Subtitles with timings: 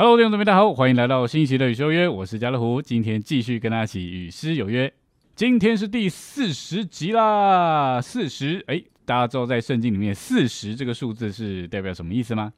[0.00, 4.90] Hello，弟兄姊妹，大家好，欢迎来到新一期的与诗有约，我是家乐福，今天继续跟大家一起与诗有约。
[5.36, 12.50] 今天是第四十集啦，四十，哎，大家知道在圣经里面四十这个数字是代表什么意思吗？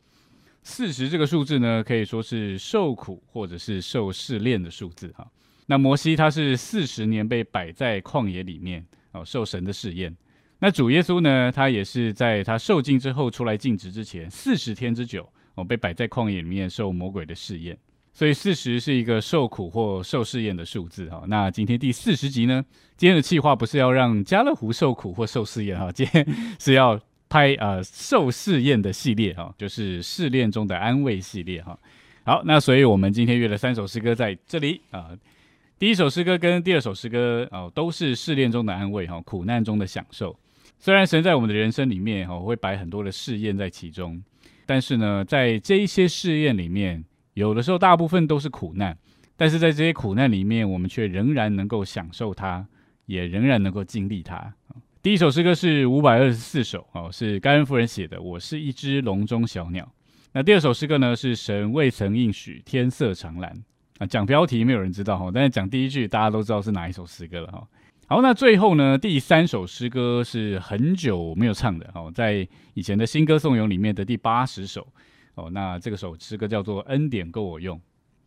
[0.63, 5.27] 四十这个数字呢，可以说是受苦或者是受试炼的数字哈。
[5.67, 10.17] 那摩西他是四十年被摆在旷野里面哦，受神的试验。
[10.61, 15.29] 那主耶稣呢，他也是在他受尽之后出来尽职之前四十天之久。
[15.55, 17.77] 哦，被摆在旷野里面受魔鬼的试验，
[18.13, 21.25] 所以四十是一个受苦或受试验的数字哈。
[21.29, 22.65] 那今天第四十集呢？
[22.97, 26.27] 今天的计划不是要让家乐福受苦或受试验哈，今天
[26.59, 31.79] 是要拍呃受试验的系列哈，就是试炼中的安慰系列哈。
[32.25, 35.11] 好，那所以我们今天约了三首诗歌在这里啊。
[35.79, 40.39] 第一首诗歌跟第二首诗歌哦，都是试炼中的安慰哈，苦难中的享受。
[40.79, 44.23] 虽然神在我们的人生里面哈，会摆很多的试验在其中。
[44.67, 48.97] 但是呢，在这一些试验里面，有的时候大部分都是苦难，
[49.37, 52.67] 但是在这些苦难里面，我们却仍然能够享受它，
[53.07, 54.55] 也仍然能够经历它。
[55.03, 58.23] 第一首诗歌是五百二十四首哦，是甘恩夫人写的。
[58.23, 59.91] 我是一只笼中小鸟。
[60.33, 63.53] 那第二首诗歌呢，是神未曾应许，天色长蓝
[63.99, 64.07] 啊。
[64.07, 67.67] 讲标题没有人知道哈，但是讲第一句大家都知道是哪一首诗歌了哈。
[68.13, 68.99] 好，那最后呢？
[68.99, 74.87] 第三首诗歌是很久没有唱的哦，在以前的新歌颂咏里面的第八十首
[75.35, 75.49] 哦。
[75.49, 77.75] 那这个首诗歌叫做《恩典够我用》。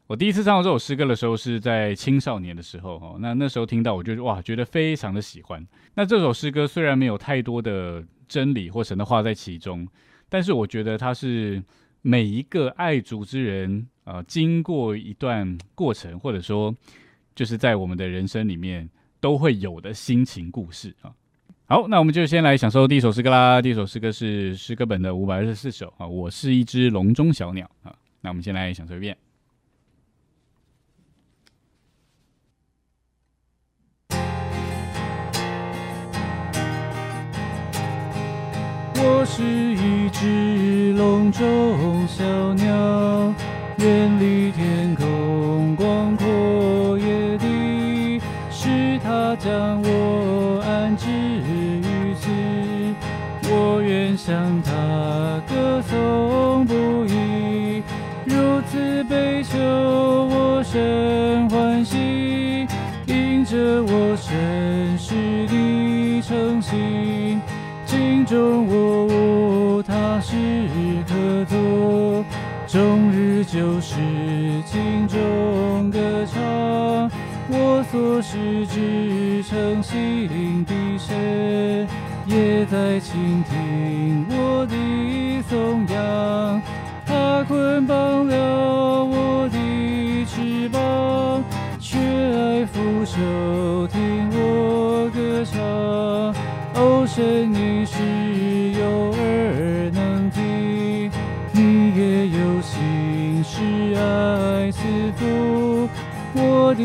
[0.07, 3.17] 我第一次唱到这首诗歌的时候是在青少年的时候哦。
[3.19, 5.63] 那那时候听到，我就哇，觉得非常的喜欢。
[5.93, 9.87] 那这首诗歌虽然没有太多的真理或神的话在其中，
[10.27, 11.63] 但是我觉得它是
[12.01, 16.73] 每一个爱主之人啊，经过一段过程，或者说
[17.35, 18.89] 就是在我们的人生里面。
[19.25, 21.09] 都会有的心情故事啊。
[21.65, 23.59] 好，那我们就先来享受第一首诗歌啦。
[23.59, 26.05] 第一首诗歌是诗歌本的五百二十四首啊。
[26.05, 27.91] 我是一只笼中小鸟啊。
[28.21, 29.17] 那我们先来享受一遍。
[38.93, 43.33] 我是一只笼中小鸟，
[43.79, 45.05] 远离天空
[49.55, 52.29] 将我安置于此，
[53.49, 54.73] 我愿向他
[55.47, 57.81] 歌颂不已。
[58.25, 62.67] 如此悲求，我甚欢喜，
[63.05, 65.15] 因着我深实
[65.47, 67.39] 的诚心，
[67.85, 70.35] 心中我无他事
[71.07, 72.25] 可做，
[72.67, 73.95] 终日就是
[74.65, 77.09] 镜中歌唱。
[77.47, 78.79] 我所是之
[79.95, 81.87] 心的神，
[82.25, 86.61] 也在倾听我的颂扬。
[87.05, 91.43] 他捆绑了我的翅膀，
[91.79, 95.61] 却爱俯首听我歌唱。
[96.73, 97.93] 哦，神你是
[98.77, 101.09] 有耳能听，
[101.53, 104.81] 你也有心是爱赐
[105.15, 105.87] 福。
[106.37, 106.83] 我的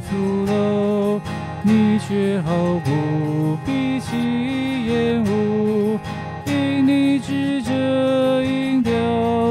[0.00, 1.20] 粗陋，
[1.62, 2.52] 你却毫
[2.84, 5.98] 不鼻气厌恶，
[6.46, 8.92] 因你指着音调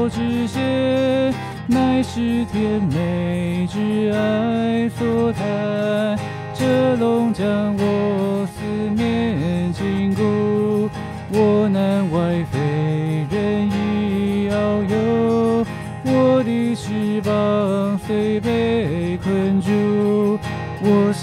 [0.08, 1.34] 之线，
[1.66, 6.18] 乃是甜美之爱所谈。
[6.54, 8.62] 这龙将我四
[8.94, 10.88] 面禁锢，
[11.32, 14.54] 我难外飞人意遨
[14.88, 15.66] 游。
[16.06, 18.93] 我的翅膀虽被，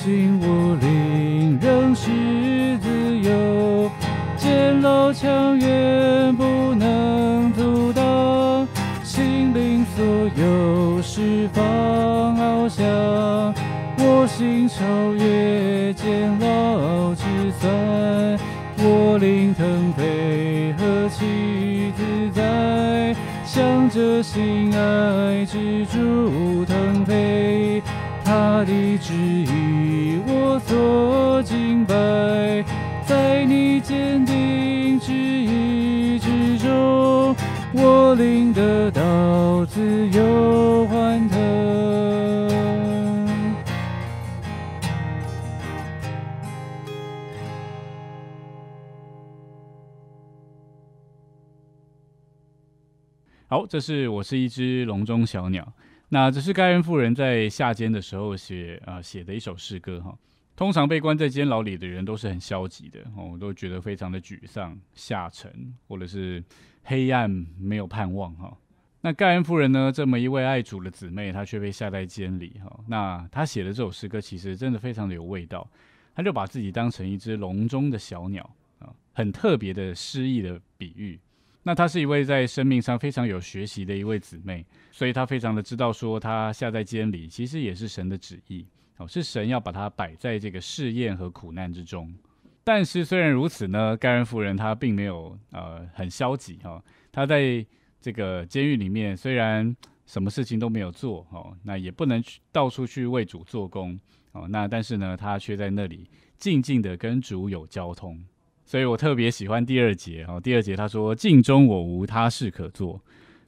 [0.04, 2.10] 心无灵仍是
[2.80, 3.88] 自由。
[4.36, 8.68] 监牢墙垣不能阻挡，
[9.04, 10.04] 心灵所
[10.36, 11.64] 有释放
[12.36, 12.84] 翱翔。
[14.00, 17.24] 我心超越监牢之
[17.60, 17.72] 酸，
[18.80, 23.16] 我灵腾飞何其自在。
[23.46, 26.61] 向着心爱之主，
[28.62, 32.64] 他的旨意我所敬拜，
[33.08, 37.36] 在你坚定旨意之中，
[37.74, 41.42] 我领得到自由欢腾。
[53.48, 55.74] 好，这是我是一只笼中小鸟。
[56.14, 60.14] 那这是盖恩夫人在下监的时候写啊写的一首诗歌哈。
[60.58, 66.44] 通常被关在监牢里的人都是很消极的哦，都觉得非常的沮丧、下沉，或者是
[66.84, 68.56] 黑暗、没有盼望哈。
[69.00, 69.90] 那盖恩夫人呢？
[69.90, 72.80] 这么一位爱主的姊妹，她却被下在监里哈。
[72.88, 75.66] 那她写的这首诗歌，其实真的非常的有味道。
[76.14, 78.48] 她就把自己当成一只笼中的小鸟
[78.80, 81.18] 啊，很特别的诗意的比喻。
[81.64, 88.66] 那她是一位在生命上非常有学习的一位姊妹，所以她非常的知道说，她下在监里，其实也是神的旨意
[88.98, 92.14] 哦，是神要把她摆在这个试验和苦难之中。
[92.64, 97.66] 但是虽然如此呢，盖恩夫人她并没有呃很消极哈，她在。
[98.04, 103.96] 这个监狱里面虽然什么事情都没有做哦，那也不能去到处去为主做工
[104.32, 106.10] 哦，那但是呢，她却在那里
[106.40, 108.20] 静静的跟主有交通，
[108.72, 110.40] 所以我特别喜欢第二节哦。
[110.40, 113.04] 第二节他说：“镜中我无他事可做，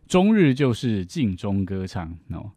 [0.06, 2.52] 终日就是镜中歌唱。”哦，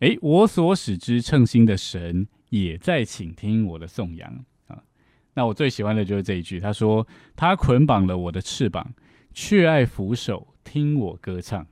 [0.00, 4.82] 诶，我所使之称心的神也在倾听我的颂扬啊。
[5.34, 7.06] 那我最喜欢的就是这一句，他说
[7.36, 8.92] ：“他捆绑了我的翅膀，
[9.32, 11.64] 却爱扶手。”听我歌唱，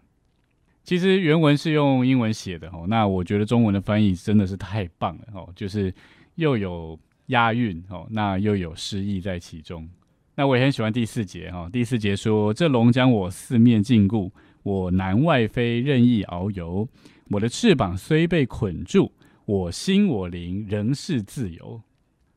[0.84, 2.84] 其实原文是用英文写的哦。
[2.86, 5.92] 那我觉得中文的翻译真的是太棒了哦，就是
[6.36, 6.96] 又有
[7.26, 9.88] 押韵哦，那又有诗意在其中。
[10.34, 14.30] 那我也很喜欢第四节哈，第四节说：“这龙将我四面禁锢，
[14.62, 16.88] 我南外飞，任意遨游。
[17.28, 19.12] 我的翅膀虽被捆住，
[19.44, 21.80] 我心我灵仍是自由。”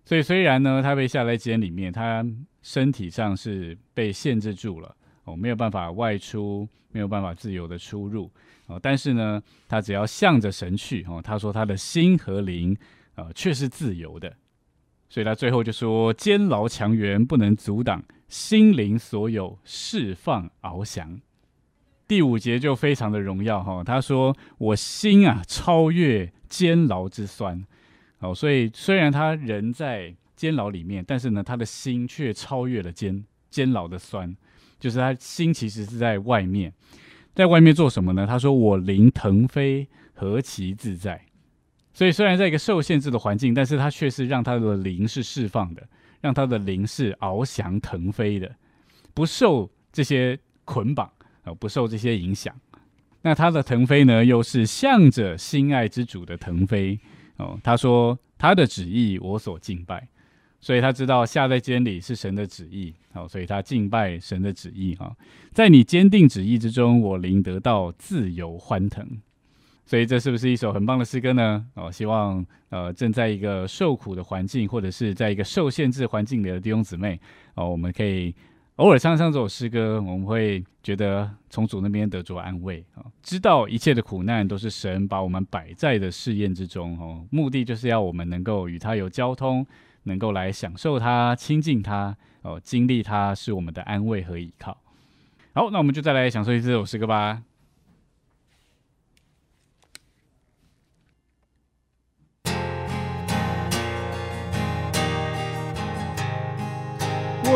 [0.03, 2.25] 所以虽然呢，他被下在监里面，他
[2.61, 4.95] 身体上是被限制住了。
[5.23, 8.29] 哦，没有办法外出，没有办法自由的出入，
[8.67, 12.77] 哦，但是呢，他只要向着神去，哦，他说他的心和灵，
[13.15, 14.31] 呃，却是自由的，
[15.09, 21.19] 所以他最后就说，监牢强援不能阻挡心灵所有释放翱翔。
[22.07, 27.65] 第五节就非常的荣耀，哈，他说我心啊超越监牢之酸，
[28.19, 34.35] 哦，所以虽然他人在监牢里面，但是呢，他的心却超越了监监牢的酸。
[34.77, 36.71] 就是他心其实是在外面，
[37.33, 38.27] 在外面做什么呢？
[38.27, 41.24] 他说：“我灵腾飞，何其自在。”
[41.95, 45.81] 所以虽然在一个受限制的环境，但是他却是让他的灵是释放的，
[46.19, 48.53] 让他的灵是翱翔腾飞的，
[49.13, 51.09] 不受这些捆绑
[51.43, 52.53] 啊，不受这些影响。
[53.21, 56.99] 那他的腾飞呢，又是向着心爱之主的腾飞
[57.37, 57.57] 哦。
[57.63, 60.07] 他说：“他的旨意，我所敬拜。”
[60.59, 65.15] 所以他知道下在监里是神的旨意，好，所以他敬拜神的旨意哈。
[65.53, 69.07] 在你坚定旨意之中，我灵得到自由欢腾。
[69.85, 71.65] 所以这是不是一首很棒的诗歌呢？
[71.75, 77.19] 哦，希望呃正在一个受苦的环境，或者是在一个受限制环境里的弟兄姊妹
[77.53, 78.33] 哦，我们可以
[78.75, 89.65] 偶尔唱唱这首诗歌，我们会觉得从主那边得着安慰啊，知道一切的苦难都是神把我们摆在的试验之中哦，目的就是要我们能够与他有交通。
[90.07, 94.77] 能够来享受它、亲近它、哦，经历它，是我们的安慰和依靠。
[95.51, 97.41] 好，那我们就再来享受一次这首诗歌吧。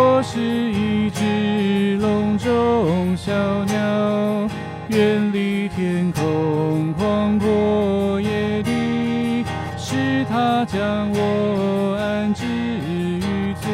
[0.01, 3.33] 我是一只笼中小
[3.65, 4.49] 鸟，
[4.87, 9.43] 远离天空广阔野地，
[9.77, 11.97] 是它将我。
[11.99, 13.67] 安置于此，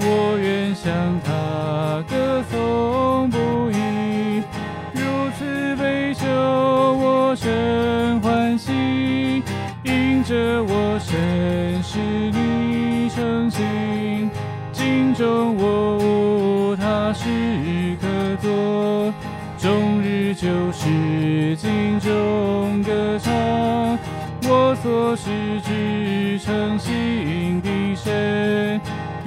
[0.00, 4.42] 我愿向他歌颂不已。
[4.94, 9.44] 如此悲求，我甚欢喜，
[9.84, 13.93] 因着我深是你诚心。
[15.14, 17.28] 中我无他事
[18.00, 18.06] 可
[18.42, 19.12] 做，
[19.56, 23.32] 终日就是镜中歌唱。
[24.46, 25.30] 我所是
[25.62, 28.80] 之诚心的神，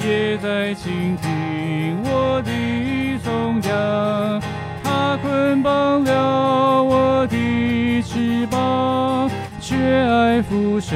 [0.06, 4.41] 也在倾听我的颂扬。
[4.84, 9.29] 他捆绑了我的翅膀，
[9.60, 10.96] 却爱俯首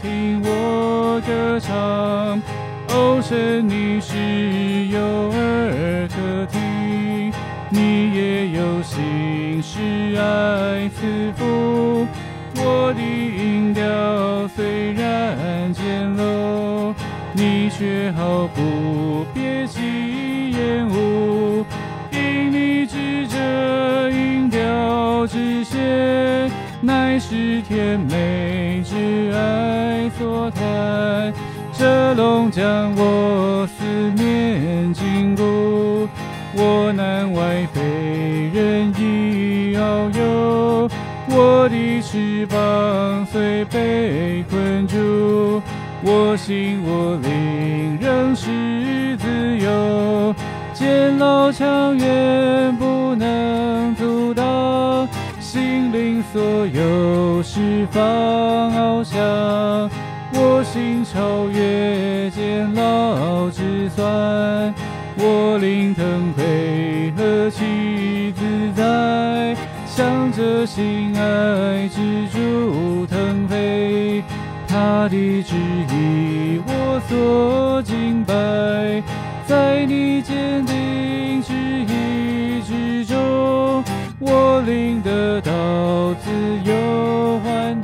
[0.00, 2.40] 听我歌唱。
[3.10, 7.32] 哦，神，你是有耳可听，
[7.68, 9.80] 你也有心是
[10.16, 12.06] 爱赐福。
[12.54, 13.82] 我的音调
[14.54, 16.94] 虽然简陋，
[17.32, 21.66] 你却毫不别其厌恶，
[22.12, 26.48] 因你指着音调之线，
[26.80, 31.32] 乃是甜美之爱所谈。
[32.40, 33.84] 这龙将我四
[34.16, 36.08] 面禁锢，
[36.54, 40.88] 我南外飞，任意遨游。
[41.28, 45.60] 我的翅膀虽被困住，
[46.02, 50.34] 我心我灵仍是自由。
[50.72, 55.06] 监牢强援不能阻挡。
[55.40, 58.02] 心灵所有释放
[58.72, 59.90] 翱翔，
[60.32, 62.09] 我心超越
[62.60, 64.04] 监牢之衰，
[65.16, 74.22] 我灵腾飞，何其自在，向着心爱之主腾飞，
[74.68, 75.56] 他的旨
[75.88, 78.34] 意我所敬拜，
[79.46, 83.82] 在你坚定旨意之中。
[84.18, 85.50] 我领得到
[86.20, 86.30] 自
[86.70, 87.79] 由欢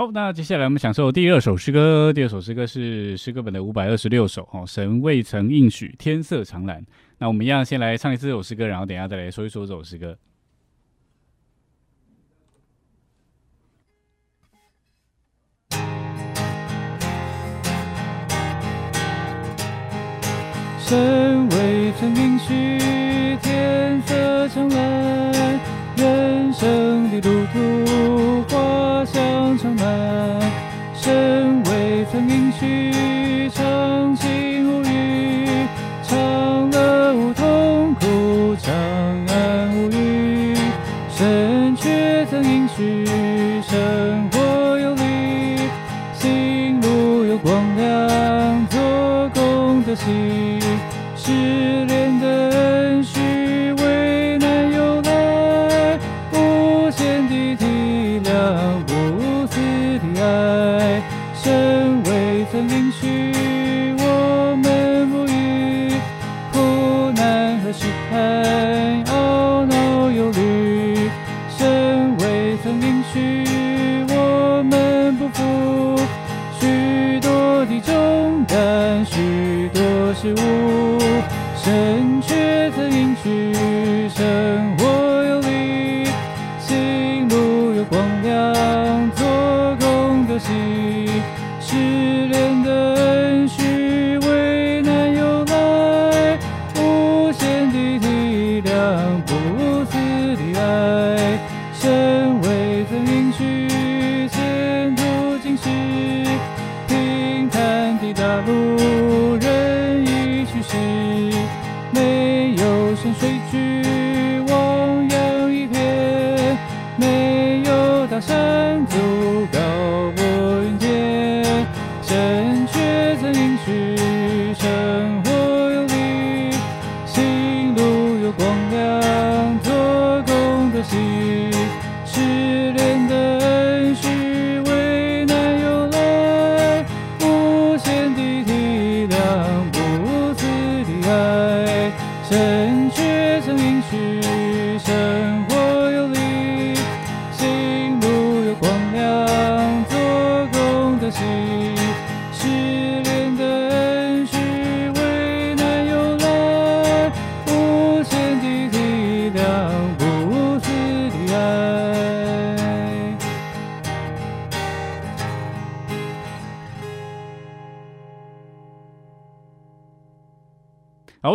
[0.00, 2.10] 好，那接下来我们享受第二首诗歌。
[2.10, 4.48] 第二首诗歌是诗歌本的五百二十六首。
[4.50, 6.82] 哦，神未曾应许，天色长蓝。
[7.18, 10.16] 那我们一样先来唱一次这首诗歌，然后等下再来说一说这首诗歌。
[20.78, 22.78] 神未曾允许
[23.42, 25.60] 天色长蓝，
[25.98, 29.76] 人生的路途花香长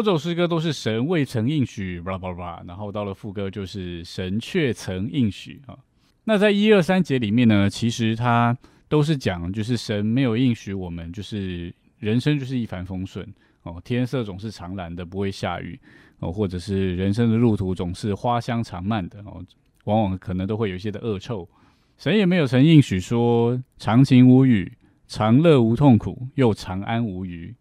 [0.05, 5.75] 首诗歌都是神未曾应许，巴拉巴拉巴拉，然后到了副歌就是神却曾应许啊。
[6.25, 8.55] 那在一二三节里面呢，其实它
[8.87, 13.27] 都是讲，就是神没有应许我们，就是人生就是一帆风顺
[13.63, 15.79] 哦，天色总是长蓝的，不会下雨
[16.19, 19.43] 哦，或者是人生的路途总是花香长漫的哦，
[19.85, 21.47] 往往可能都会有一些的恶臭。
[21.97, 24.71] 神也没有曾应许说长情无雨，
[25.07, 27.55] 长乐无痛苦，又长安无虞。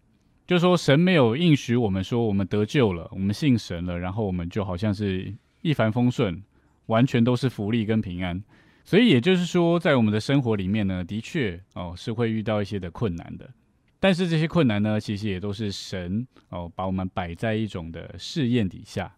[0.47, 6.43] 就说神没有应许我们说我们得救了，我们信神了，然后我们就好像是一帆风顺，
[6.87, 8.43] 完全都是福利跟平安。
[8.85, 13.51] 所以也就是说，在我们的生活里面呢，的确哦是会遇到一些的困难的。
[13.99, 19.11] 但是这些困难呢，其实也都是神哦把我们摆在一种的试验底下，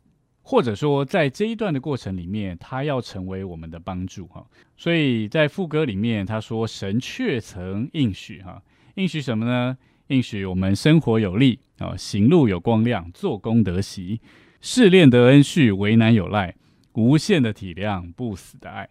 [0.43, 4.47] 或者说在这一段的过程里面，他要成为我们的帮助哈。
[4.77, 8.63] 所以在副歌里面他说神却曾应许哈，
[8.95, 9.77] 应许什么呢？
[10.09, 14.21] 应许我们生活有力啊，行路有光亮，做功德习，
[14.61, 16.55] 试炼得恩恤，为难有赖，
[16.93, 18.89] 无限的体谅，不死的爱。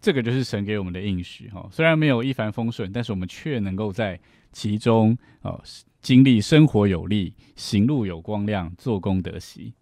[0.00, 1.68] 这个就是神给我们的应许哈。
[1.72, 4.20] 虽然没有一帆风顺，但是我们却能够在
[4.52, 5.60] 其中哦，
[6.00, 9.74] 经历生活有力，行路有光亮，做功德习。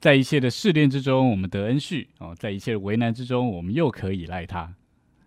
[0.00, 4.74] 在一切的试炼之中，我们得恩恤哦；在一切的为难之中，我们又可以赖他。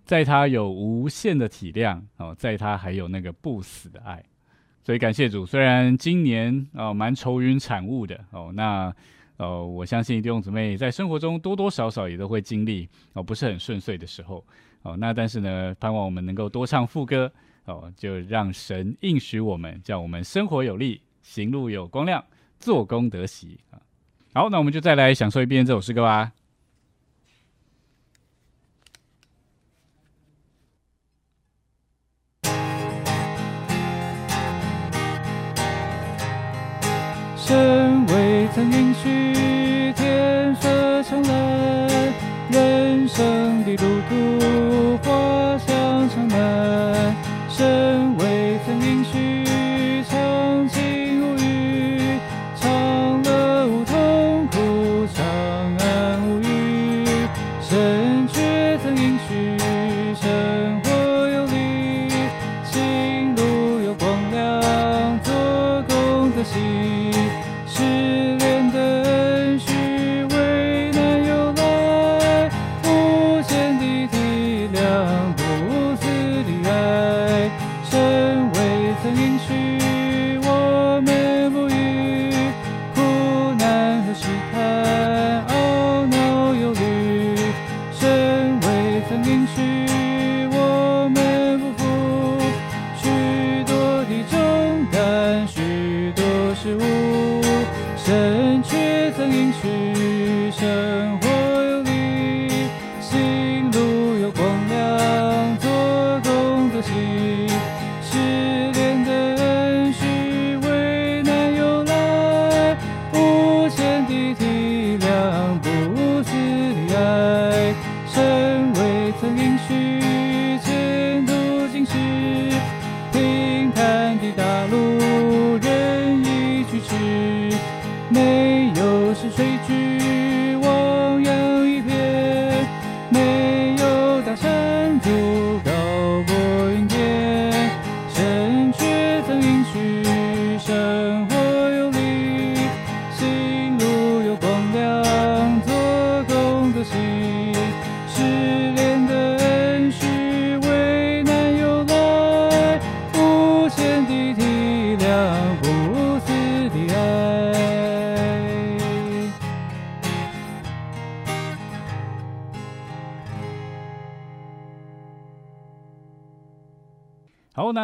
[0.03, 4.21] 在他有无限的体谅哦，在他还有那个不死的爱。
[4.83, 8.93] 所以感谢主，虽然今年啊蛮愁云惨雾的哦，那
[9.37, 14.43] 呃我相信弟兄姊妹在生活中多多少少也都会经历哦不是很顺遂的时候
[14.81, 17.31] 哦，那但是呢盼望我们能够多唱副歌
[17.65, 22.23] 哦，就让神应许我们，叫我们生活有力，行路有光亮，
[22.59, 23.77] 做工得喜啊。
[24.33, 26.31] 好，那我们就再来享受一遍这首诗歌吧。
[37.41, 37.80] So.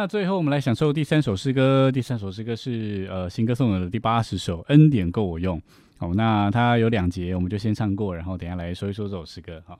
[0.08, 5.60] 最后我们来享受第三首诗歌第三首诗歌是呃新歌送的第八十首恩典够我用。
[5.98, 9.78] 好那它有两节我们就先唱过然后等下来说一说这首诗歌好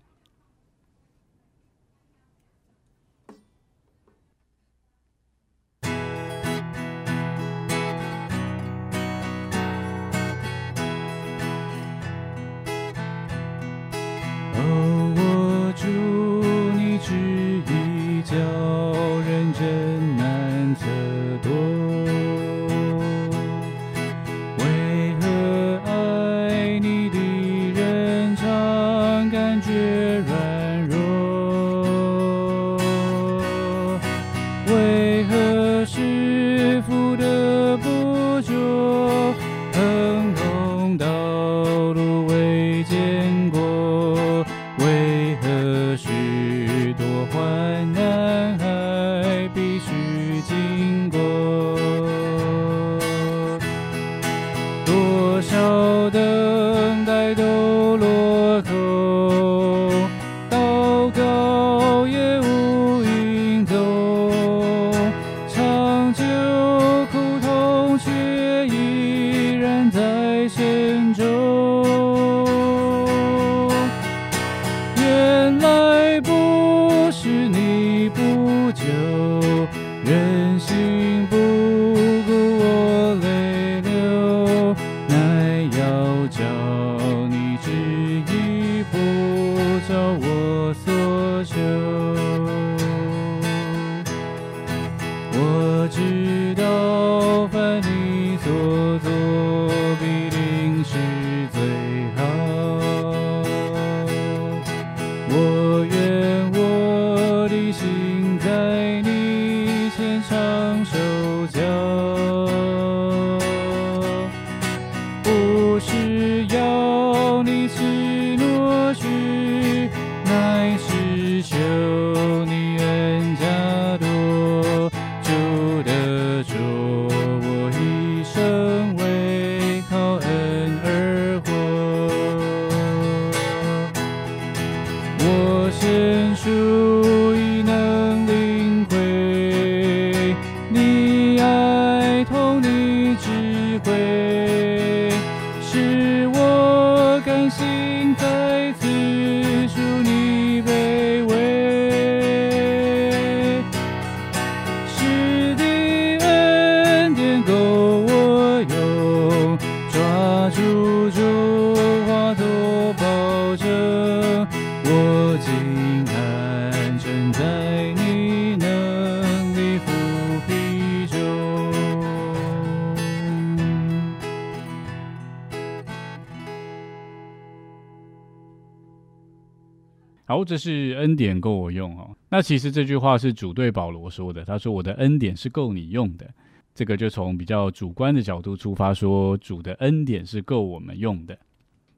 [180.48, 182.16] 这是恩典够我用哦。
[182.30, 186.26] 那其实这句话是主对保罗说的，他说：“我的恩典是够你用的。”
[186.74, 191.36] 这个就从比较主观的角度出发，说主的恩典是够我们用的。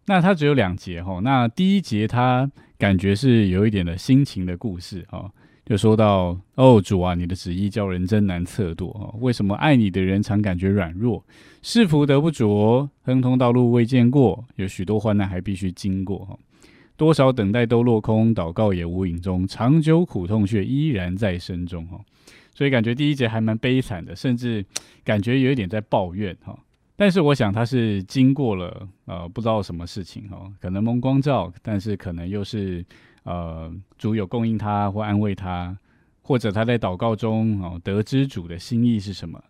[0.07, 1.21] 那它只有两节哈。
[1.23, 5.31] 那第一节他感觉是有一点的心情的故事哈，
[5.65, 9.15] 就说到：“哦，主啊，你的旨意叫人真难测度哦。
[9.21, 11.25] 为什么爱你的人常感觉软弱？
[11.63, 16.37] 是福得不着，亨通道路未见过，有许多患难还必须经过哈。”
[17.01, 21.99] 多少等待都落空，祷告也无影踪，长久苦痛却依然在身中哈。
[22.55, 24.63] 所以感觉第一节还蛮悲惨的，甚至
[25.03, 26.55] 感觉有一点在抱怨哈。
[26.97, 32.85] 但是我想他是经过了呃不知道什么事情哈，可能蒙光照，但是可能又是
[33.23, 35.75] 呃主有供应他或安慰他，
[36.21, 39.43] 或者他在祷告中哦得知主的心意是什么。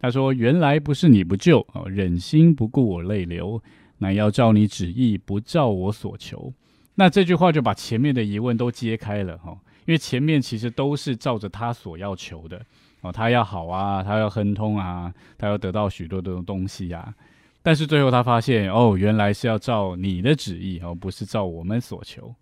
[0.00, 3.62] 他说：“原来不是你不救哦，忍心不顾我泪流，
[3.98, 6.52] 乃要照你旨意，不照我所求。”
[6.94, 9.50] 那这句话就把前面的疑问都揭开了哈，
[9.86, 12.60] 因为前面其实都是照着他所要求的
[13.00, 17.14] 哦，他要好啊，他要亨通啊，他要得到许多的东西啊，
[17.62, 22.34] 但是最后他发现哦，原来是要照你的旨意哦，不是照我们所求，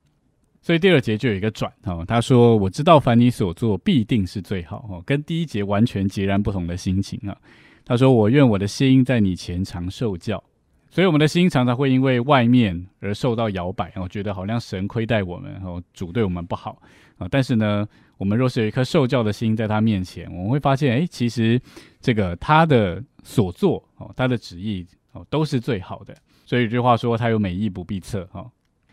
[0.61, 4.85] 所以第二节就有一个转哈，他说我知道凡你所做必定是最好。
[4.91, 7.37] 哦，跟第一节完全截然不同的心情啊，
[7.85, 10.43] 他说我愿我的心在你前常受教。
[10.91, 16.83] 所以我们的心常常会因为外面而受到摇摆，然后觉得好像神亏待我们，然后主对我们不好
[17.17, 17.29] 啊。
[17.31, 21.61] 但是呢，我们若是有一颗受教的心在他面前，我们会发现，哎，其实
[22.01, 26.13] 这个他的所作哦，他的旨意哦，都是最好的。
[26.45, 28.51] 所以有句话说，他有美意不必测哈。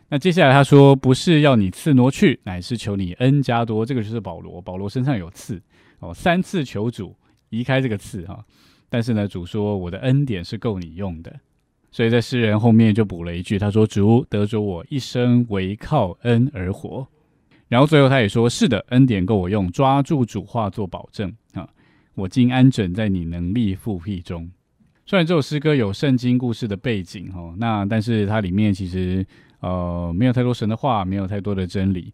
[0.10, 3.84] 那接下来他说，不是要你赐挪去，乃是求你恩加多。
[3.84, 5.60] 这个就是保罗，保罗身上有刺
[6.00, 7.16] 哦，三次求主
[7.50, 8.46] 移开这个刺哈。
[8.88, 11.36] 但是呢，主说我的恩典是够你用的。
[11.98, 17.08] 所以在诗人后面就补了一句，他说：“主得着我一生唯靠恩而活。”
[17.70, 21.68] 然后最后他也说：“是的，恩典够我用，抓住主话做保证啊！
[22.14, 24.48] 我今安枕在你能力复辟中。”
[25.08, 29.26] 虽然这首诗歌有圣经故事的背景哈，那但是它里面其实
[29.62, 32.14] 呃没有太多神的话，没有太多的真理。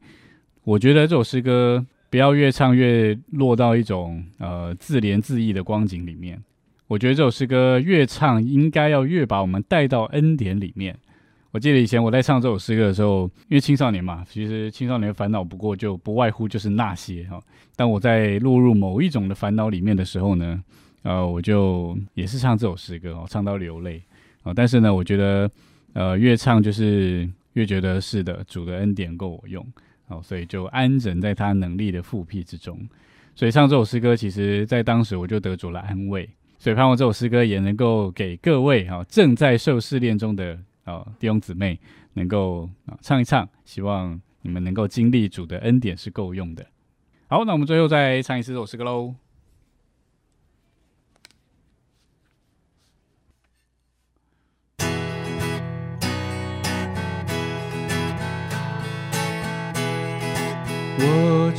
[0.63, 6.41] 我觉得这首诗歌不要越唱越落到一种呃自怜自艾的光景里面。
[6.87, 10.97] 我觉得这首诗歌越唱，应该要越把我们带到恩典里面。
[11.51, 17.39] 我记得以前我在唱这首诗歌的时候，因为青少年嘛，其实青少年烦恼不过就不外乎就是那些哈。
[17.75, 20.63] 当我在落入某一种的烦恼里面的时候呢，
[21.03, 24.01] 呃，我就也是唱这首诗歌哦，唱到流泪
[24.41, 24.51] 啊。
[24.51, 25.49] 但是呢，我觉得
[25.93, 29.63] 呃越唱就是越觉得是的，主的恩典够我用
[30.07, 32.79] 哦，所以就安枕在他能力的复辟之中。
[33.35, 36.27] 所以唱这首诗歌，其实在当时我就得着了安慰。
[36.63, 41.77] 所以盼望这首诗歌也能够给各位哈正在受试炼中的啊弟兄姊妹
[42.13, 46.65] 能够啊唱一唱，希望你们能够经历主的恩典是够用的。
[47.27, 49.13] 好，那我们最后再唱一次这首诗歌喽。
[61.05, 61.51] 我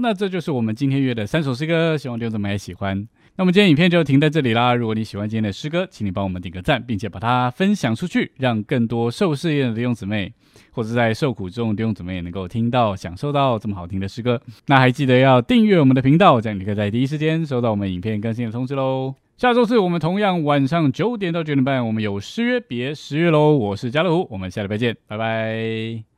[0.00, 3.06] 那这就是我们今天约的三首诗歌，希望弟兄姊妹也喜欢。
[3.36, 4.74] 那我们今天影片就停在这里啦。
[4.74, 10.32] 如果你喜欢今天的诗歌，请你帮我们点个赞，并且把它分享出去，让更多受试验的弟兄姊妹，
[10.72, 14.40] 或者在受苦中的弟兄姊妹也能够听到、享受到这么好听的诗歌。
[14.66, 19.14] 那还记得要订阅我们的频道，这样你可以在第一时间收到我们影片更新的通知喽。
[19.36, 23.56] 下周四我们同样晚上九点到九点半，我们有诗约别十月喽。
[23.56, 26.09] 我是家乐福，我们下礼拜见，拜拜。